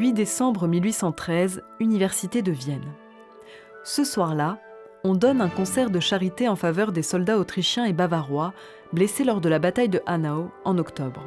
8 0.00 0.14
décembre 0.14 0.66
1813, 0.66 1.62
Université 1.78 2.40
de 2.40 2.52
Vienne. 2.52 2.90
Ce 3.84 4.02
soir-là, 4.02 4.58
on 5.04 5.14
donne 5.14 5.42
un 5.42 5.50
concert 5.50 5.90
de 5.90 6.00
charité 6.00 6.48
en 6.48 6.56
faveur 6.56 6.90
des 6.90 7.02
soldats 7.02 7.38
autrichiens 7.38 7.84
et 7.84 7.92
bavarois 7.92 8.54
blessés 8.94 9.24
lors 9.24 9.42
de 9.42 9.50
la 9.50 9.58
bataille 9.58 9.90
de 9.90 10.00
Hanau 10.06 10.50
en 10.64 10.78
octobre. 10.78 11.22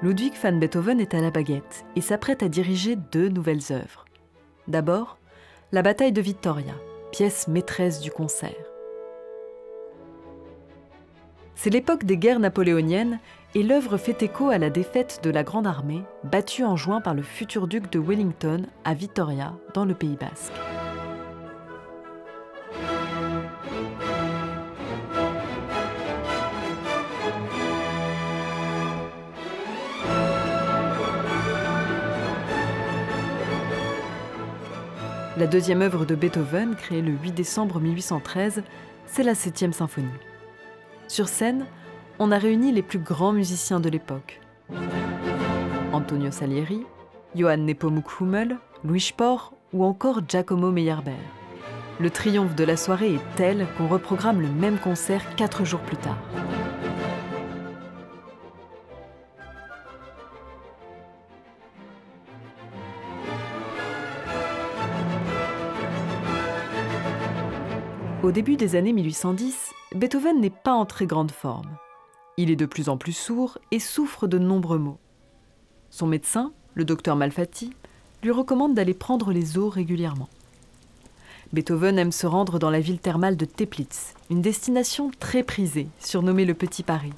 Ludwig 0.00 0.32
van 0.42 0.52
Beethoven 0.52 0.98
est 0.98 1.12
à 1.12 1.20
la 1.20 1.30
baguette 1.30 1.84
et 1.94 2.00
s'apprête 2.00 2.42
à 2.42 2.48
diriger 2.48 2.96
deux 2.96 3.28
nouvelles 3.28 3.70
œuvres. 3.70 4.06
D'abord, 4.66 5.18
la 5.72 5.82
bataille 5.82 6.12
de 6.12 6.22
Vittoria, 6.22 6.72
pièce 7.12 7.48
maîtresse 7.48 8.00
du 8.00 8.10
concert. 8.10 8.73
C'est 11.56 11.70
l'époque 11.70 12.04
des 12.04 12.16
guerres 12.18 12.40
napoléoniennes 12.40 13.20
et 13.54 13.62
l'œuvre 13.62 13.96
fait 13.96 14.22
écho 14.22 14.50
à 14.50 14.58
la 14.58 14.70
défaite 14.70 15.20
de 15.22 15.30
la 15.30 15.44
Grande 15.44 15.66
Armée, 15.66 16.02
battue 16.24 16.64
en 16.64 16.76
juin 16.76 17.00
par 17.00 17.14
le 17.14 17.22
futur 17.22 17.68
duc 17.68 17.90
de 17.90 17.98
Wellington 17.98 18.66
à 18.84 18.94
Vitoria, 18.94 19.54
dans 19.72 19.84
le 19.84 19.94
Pays 19.94 20.16
basque. 20.16 20.52
La 35.36 35.48
deuxième 35.48 35.82
œuvre 35.82 36.04
de 36.04 36.14
Beethoven, 36.14 36.76
créée 36.76 37.02
le 37.02 37.10
8 37.10 37.32
décembre 37.32 37.80
1813, 37.80 38.62
c'est 39.06 39.24
la 39.24 39.34
septième 39.34 39.72
symphonie. 39.72 40.06
Sur 41.08 41.28
scène, 41.28 41.66
on 42.18 42.32
a 42.32 42.38
réuni 42.38 42.72
les 42.72 42.82
plus 42.82 42.98
grands 42.98 43.32
musiciens 43.32 43.80
de 43.80 43.88
l'époque. 43.88 44.40
Antonio 45.92 46.30
Salieri, 46.30 46.84
Johann 47.34 47.66
Nepomuk 47.66 48.20
Hummel, 48.20 48.58
Louis 48.84 49.00
Spohr 49.00 49.52
ou 49.72 49.84
encore 49.84 50.20
Giacomo 50.26 50.70
Meyerbeer. 50.70 51.14
Le 52.00 52.10
triomphe 52.10 52.54
de 52.54 52.64
la 52.64 52.76
soirée 52.76 53.14
est 53.14 53.36
tel 53.36 53.66
qu'on 53.76 53.86
reprogramme 53.86 54.40
le 54.40 54.48
même 54.48 54.78
concert 54.78 55.34
quatre 55.36 55.64
jours 55.64 55.80
plus 55.80 55.96
tard. 55.96 56.18
Au 68.24 68.32
début 68.32 68.56
des 68.56 68.74
années 68.74 68.94
1810, 68.94 69.74
Beethoven 69.94 70.40
n'est 70.40 70.48
pas 70.48 70.72
en 70.72 70.86
très 70.86 71.04
grande 71.04 71.30
forme. 71.30 71.76
Il 72.38 72.50
est 72.50 72.56
de 72.56 72.64
plus 72.64 72.88
en 72.88 72.96
plus 72.96 73.12
sourd 73.12 73.58
et 73.70 73.78
souffre 73.78 74.26
de 74.26 74.38
nombreux 74.38 74.78
maux. 74.78 74.96
Son 75.90 76.06
médecin, 76.06 76.54
le 76.72 76.86
docteur 76.86 77.16
Malfatti, 77.16 77.74
lui 78.22 78.30
recommande 78.30 78.72
d'aller 78.72 78.94
prendre 78.94 79.30
les 79.30 79.58
eaux 79.58 79.68
régulièrement. 79.68 80.30
Beethoven 81.52 81.98
aime 81.98 82.12
se 82.12 82.26
rendre 82.26 82.58
dans 82.58 82.70
la 82.70 82.80
ville 82.80 82.98
thermale 82.98 83.36
de 83.36 83.44
Teplitz, 83.44 84.14
une 84.30 84.40
destination 84.40 85.10
très 85.20 85.42
prisée, 85.42 85.88
surnommée 85.98 86.46
le 86.46 86.54
Petit 86.54 86.82
Paris. 86.82 87.12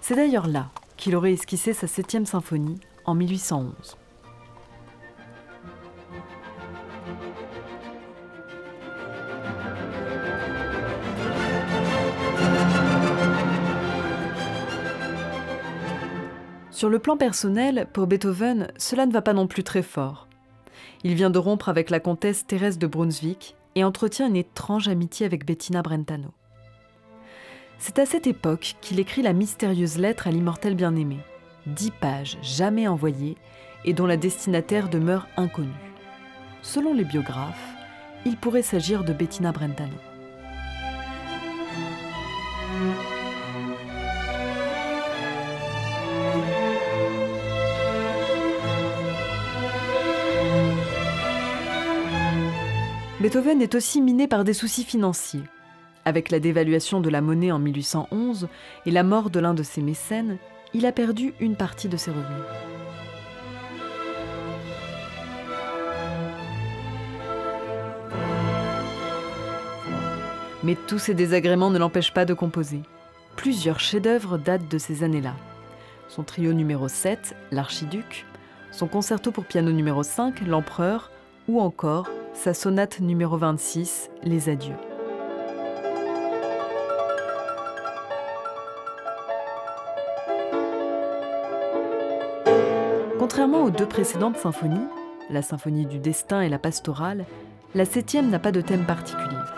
C'est 0.00 0.16
d'ailleurs 0.16 0.48
là 0.48 0.70
qu'il 0.96 1.14
aurait 1.14 1.34
esquissé 1.34 1.72
sa 1.72 1.86
septième 1.86 2.26
symphonie 2.26 2.80
en 3.04 3.14
1811. 3.14 3.96
Sur 16.78 16.90
le 16.90 17.00
plan 17.00 17.16
personnel, 17.16 17.88
pour 17.92 18.06
Beethoven, 18.06 18.68
cela 18.78 19.04
ne 19.04 19.12
va 19.12 19.20
pas 19.20 19.32
non 19.32 19.48
plus 19.48 19.64
très 19.64 19.82
fort. 19.82 20.28
Il 21.02 21.14
vient 21.16 21.28
de 21.28 21.40
rompre 21.40 21.68
avec 21.68 21.90
la 21.90 21.98
comtesse 21.98 22.46
Thérèse 22.46 22.78
de 22.78 22.86
Brunswick 22.86 23.56
et 23.74 23.82
entretient 23.82 24.28
une 24.28 24.36
étrange 24.36 24.86
amitié 24.86 25.26
avec 25.26 25.44
Bettina 25.44 25.82
Brentano. 25.82 26.28
C'est 27.80 27.98
à 27.98 28.06
cette 28.06 28.28
époque 28.28 28.76
qu'il 28.80 29.00
écrit 29.00 29.22
la 29.22 29.32
mystérieuse 29.32 29.98
lettre 29.98 30.28
à 30.28 30.30
l'immortel 30.30 30.76
bien-aimé, 30.76 31.18
dix 31.66 31.90
pages 31.90 32.38
jamais 32.42 32.86
envoyées 32.86 33.36
et 33.84 33.92
dont 33.92 34.06
la 34.06 34.16
destinataire 34.16 34.88
demeure 34.88 35.26
inconnue. 35.36 35.72
Selon 36.62 36.94
les 36.94 37.04
biographes, 37.04 37.74
il 38.24 38.36
pourrait 38.36 38.62
s'agir 38.62 39.02
de 39.02 39.12
Bettina 39.12 39.50
Brentano. 39.50 39.96
Beethoven 53.20 53.60
est 53.60 53.74
aussi 53.74 54.00
miné 54.00 54.28
par 54.28 54.44
des 54.44 54.52
soucis 54.52 54.84
financiers. 54.84 55.42
Avec 56.04 56.30
la 56.30 56.38
dévaluation 56.38 57.00
de 57.00 57.10
la 57.10 57.20
monnaie 57.20 57.50
en 57.50 57.58
1811 57.58 58.46
et 58.86 58.92
la 58.92 59.02
mort 59.02 59.28
de 59.30 59.40
l'un 59.40 59.54
de 59.54 59.64
ses 59.64 59.82
mécènes, 59.82 60.38
il 60.72 60.86
a 60.86 60.92
perdu 60.92 61.34
une 61.40 61.56
partie 61.56 61.88
de 61.88 61.96
ses 61.96 62.12
revenus. 62.12 62.44
Mais 70.62 70.76
tous 70.86 71.00
ces 71.00 71.14
désagréments 71.14 71.70
ne 71.70 71.78
l'empêchent 71.78 72.14
pas 72.14 72.24
de 72.24 72.34
composer. 72.34 72.82
Plusieurs 73.34 73.80
chefs-d'œuvre 73.80 74.38
datent 74.38 74.68
de 74.68 74.78
ces 74.78 75.02
années-là. 75.02 75.34
Son 76.08 76.22
trio 76.22 76.52
numéro 76.52 76.86
7, 76.86 77.34
L'Archiduc, 77.50 78.26
son 78.70 78.86
concerto 78.86 79.32
pour 79.32 79.44
piano 79.44 79.72
numéro 79.72 80.04
5, 80.04 80.46
L'Empereur, 80.46 81.10
ou 81.48 81.60
encore 81.60 82.08
sa 82.38 82.54
sonate 82.54 83.00
numéro 83.00 83.36
26, 83.36 84.10
Les 84.22 84.48
Adieux. 84.48 84.76
Contrairement 93.18 93.64
aux 93.64 93.70
deux 93.70 93.86
précédentes 93.86 94.36
symphonies, 94.36 94.76
la 95.30 95.42
symphonie 95.42 95.84
du 95.84 95.98
destin 95.98 96.40
et 96.40 96.48
la 96.48 96.60
pastorale, 96.60 97.24
la 97.74 97.84
septième 97.84 98.30
n'a 98.30 98.38
pas 98.38 98.52
de 98.52 98.60
thème 98.60 98.86
particulier. 98.86 99.57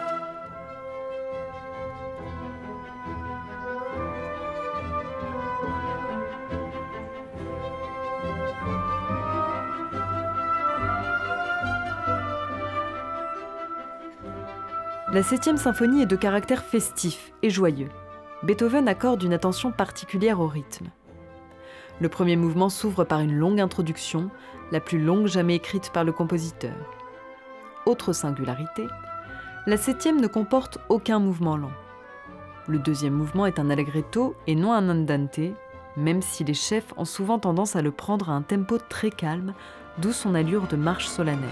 La 15.12 15.24
septième 15.24 15.56
symphonie 15.56 16.02
est 16.02 16.06
de 16.06 16.14
caractère 16.14 16.62
festif 16.62 17.32
et 17.42 17.50
joyeux. 17.50 17.88
Beethoven 18.44 18.86
accorde 18.86 19.24
une 19.24 19.32
attention 19.32 19.72
particulière 19.72 20.38
au 20.38 20.46
rythme. 20.46 20.86
Le 22.00 22.08
premier 22.08 22.36
mouvement 22.36 22.68
s'ouvre 22.68 23.02
par 23.02 23.18
une 23.18 23.34
longue 23.34 23.60
introduction, 23.60 24.30
la 24.70 24.78
plus 24.78 25.02
longue 25.02 25.26
jamais 25.26 25.56
écrite 25.56 25.90
par 25.90 26.04
le 26.04 26.12
compositeur. 26.12 26.76
Autre 27.86 28.12
singularité, 28.12 28.86
la 29.66 29.76
septième 29.76 30.20
ne 30.20 30.28
comporte 30.28 30.78
aucun 30.88 31.18
mouvement 31.18 31.56
lent. 31.56 31.72
Le 32.68 32.78
deuxième 32.78 33.14
mouvement 33.14 33.46
est 33.46 33.58
un 33.58 33.68
allegretto 33.68 34.36
et 34.46 34.54
non 34.54 34.72
un 34.72 34.88
andante, 34.88 35.40
même 35.96 36.22
si 36.22 36.44
les 36.44 36.54
chefs 36.54 36.94
ont 36.96 37.04
souvent 37.04 37.40
tendance 37.40 37.74
à 37.74 37.82
le 37.82 37.90
prendre 37.90 38.30
à 38.30 38.34
un 38.34 38.42
tempo 38.42 38.78
très 38.78 39.10
calme, 39.10 39.54
d'où 39.98 40.12
son 40.12 40.36
allure 40.36 40.68
de 40.68 40.76
marche 40.76 41.08
solennelle. 41.08 41.48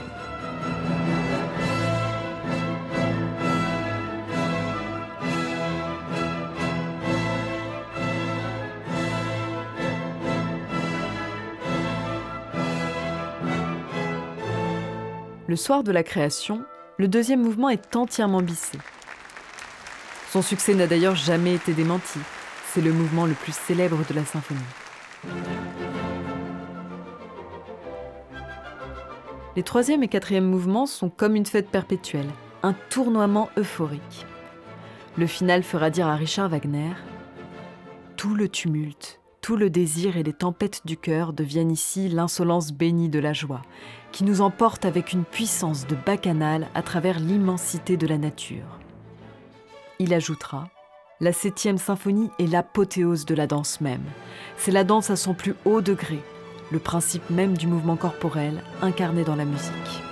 Le 15.48 15.56
soir 15.56 15.82
de 15.82 15.92
la 15.92 16.02
création, 16.02 16.62
le 16.98 17.08
deuxième 17.08 17.40
mouvement 17.40 17.70
est 17.70 17.96
entièrement 17.96 18.42
bissé. 18.42 18.76
Son 20.30 20.42
succès 20.42 20.74
n'a 20.74 20.86
d'ailleurs 20.86 21.14
jamais 21.14 21.54
été 21.54 21.72
démenti. 21.72 22.18
C'est 22.66 22.82
le 22.82 22.92
mouvement 22.92 23.24
le 23.24 23.32
plus 23.32 23.56
célèbre 23.56 23.96
de 24.06 24.14
la 24.14 24.26
symphonie. 24.26 24.60
Les 29.56 29.62
troisième 29.62 30.02
et 30.02 30.08
quatrième 30.08 30.44
mouvements 30.44 30.84
sont 30.84 31.08
comme 31.08 31.34
une 31.34 31.46
fête 31.46 31.70
perpétuelle, 31.70 32.28
un 32.62 32.74
tournoiement 32.90 33.48
euphorique. 33.56 34.26
Le 35.16 35.26
final 35.26 35.62
fera 35.62 35.88
dire 35.88 36.08
à 36.08 36.16
Richard 36.16 36.50
Wagner 36.50 36.92
Tout 38.18 38.34
le 38.34 38.50
tumulte, 38.50 39.18
tout 39.48 39.56
le 39.56 39.70
désir 39.70 40.18
et 40.18 40.22
les 40.22 40.34
tempêtes 40.34 40.82
du 40.84 40.98
cœur 40.98 41.32
deviennent 41.32 41.72
ici 41.72 42.10
l'insolence 42.10 42.70
bénie 42.70 43.08
de 43.08 43.18
la 43.18 43.32
joie, 43.32 43.62
qui 44.12 44.24
nous 44.24 44.42
emporte 44.42 44.84
avec 44.84 45.14
une 45.14 45.24
puissance 45.24 45.86
de 45.86 45.96
bacchanal 46.04 46.68
à 46.74 46.82
travers 46.82 47.18
l'immensité 47.18 47.96
de 47.96 48.06
la 48.06 48.18
nature. 48.18 48.78
Il 50.00 50.12
ajoutera 50.12 50.68
La 51.20 51.32
septième 51.32 51.78
symphonie 51.78 52.28
est 52.38 52.46
l'apothéose 52.46 53.24
de 53.24 53.34
la 53.34 53.46
danse 53.46 53.80
même. 53.80 54.04
C'est 54.58 54.70
la 54.70 54.84
danse 54.84 55.08
à 55.08 55.16
son 55.16 55.32
plus 55.32 55.54
haut 55.64 55.80
degré, 55.80 56.18
le 56.70 56.78
principe 56.78 57.30
même 57.30 57.56
du 57.56 57.68
mouvement 57.68 57.96
corporel 57.96 58.62
incarné 58.82 59.24
dans 59.24 59.36
la 59.36 59.46
musique. 59.46 60.07